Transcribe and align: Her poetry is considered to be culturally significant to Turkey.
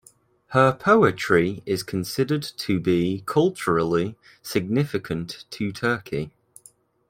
Her 0.47 0.73
poetry 0.73 1.61
is 1.67 1.83
considered 1.83 2.41
to 2.41 2.79
be 2.79 3.21
culturally 3.27 4.17
significant 4.41 5.45
to 5.51 5.71
Turkey. 5.71 6.33